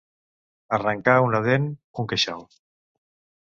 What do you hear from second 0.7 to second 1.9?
Arrencar una dent,